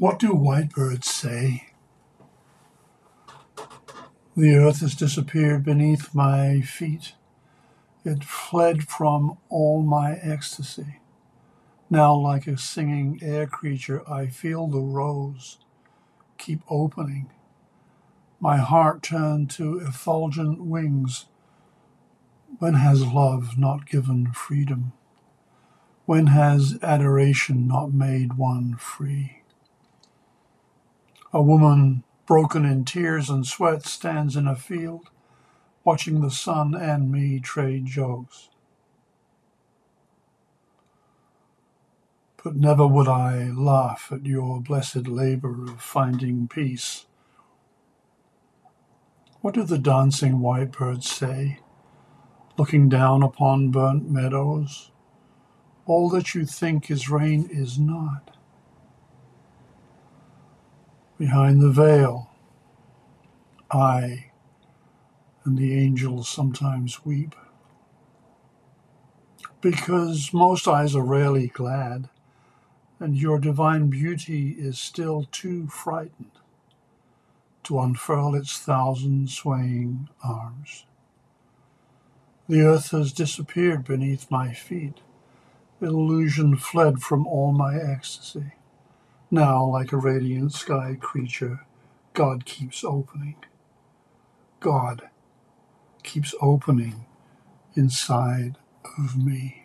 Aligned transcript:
What 0.00 0.18
do 0.18 0.34
white 0.34 0.70
birds 0.70 1.08
say? 1.10 1.66
The 4.34 4.54
earth 4.54 4.80
has 4.80 4.94
disappeared 4.94 5.62
beneath 5.62 6.14
my 6.14 6.62
feet. 6.62 7.12
It 8.02 8.24
fled 8.24 8.88
from 8.88 9.36
all 9.50 9.82
my 9.82 10.14
ecstasy. 10.22 11.00
Now, 11.90 12.14
like 12.14 12.46
a 12.46 12.56
singing 12.56 13.18
air 13.20 13.46
creature, 13.46 14.02
I 14.10 14.28
feel 14.28 14.68
the 14.68 14.80
rose 14.80 15.58
keep 16.38 16.62
opening. 16.70 17.30
My 18.40 18.56
heart 18.56 19.02
turned 19.02 19.50
to 19.50 19.80
effulgent 19.80 20.62
wings. 20.64 21.26
When 22.58 22.72
has 22.72 23.04
love 23.06 23.58
not 23.58 23.84
given 23.84 24.32
freedom? 24.32 24.94
When 26.06 26.28
has 26.28 26.78
adoration 26.82 27.66
not 27.68 27.92
made 27.92 28.38
one 28.38 28.76
free? 28.76 29.39
A 31.32 31.40
woman 31.40 32.02
broken 32.26 32.64
in 32.64 32.84
tears 32.84 33.30
and 33.30 33.46
sweat 33.46 33.86
stands 33.86 34.34
in 34.36 34.48
a 34.48 34.56
field, 34.56 35.10
watching 35.84 36.20
the 36.20 36.30
sun 36.30 36.74
and 36.74 37.10
me 37.10 37.38
trade 37.38 37.86
jokes. 37.86 38.48
But 42.42 42.56
never 42.56 42.86
would 42.86 43.06
I 43.08 43.50
laugh 43.50 44.08
at 44.10 44.26
your 44.26 44.60
blessed 44.60 45.06
labor 45.06 45.64
of 45.64 45.80
finding 45.80 46.48
peace. 46.48 47.06
What 49.40 49.54
do 49.54 49.62
the 49.64 49.78
dancing 49.78 50.40
white 50.40 50.72
birds 50.72 51.08
say, 51.08 51.60
looking 52.58 52.88
down 52.88 53.22
upon 53.22 53.70
burnt 53.70 54.10
meadows? 54.10 54.90
All 55.86 56.08
that 56.10 56.34
you 56.34 56.44
think 56.44 56.90
is 56.90 57.08
rain 57.08 57.48
is 57.50 57.78
not. 57.78 58.36
Behind 61.20 61.60
the 61.60 61.70
veil, 61.70 62.30
I 63.70 64.30
and 65.44 65.58
the 65.58 65.78
angels 65.78 66.30
sometimes 66.30 67.04
weep. 67.04 67.34
Because 69.60 70.32
most 70.32 70.66
eyes 70.66 70.96
are 70.96 71.04
rarely 71.04 71.48
glad 71.48 72.08
and 72.98 73.18
your 73.18 73.38
divine 73.38 73.90
beauty 73.90 74.52
is 74.58 74.78
still 74.78 75.28
too 75.30 75.66
frightened 75.66 76.38
to 77.64 77.80
unfurl 77.80 78.34
its 78.34 78.58
thousand 78.58 79.28
swaying 79.28 80.08
arms. 80.24 80.86
The 82.48 82.62
earth 82.62 82.92
has 82.92 83.12
disappeared 83.12 83.84
beneath 83.84 84.30
my 84.30 84.54
feet. 84.54 85.02
Illusion 85.82 86.56
fled 86.56 87.02
from 87.02 87.26
all 87.26 87.52
my 87.52 87.76
ecstasy. 87.76 88.52
Now, 89.30 89.66
like 89.66 89.92
a 89.92 89.98
radiant 89.98 90.54
sky 90.54 90.96
creature, 91.00 91.66
God 92.14 92.46
keeps 92.46 92.84
opening. 92.84 93.36
God 94.60 95.10
keeps 96.04 96.34
opening 96.40 97.06
inside 97.76 98.56
of 98.98 99.16
me. 99.18 99.59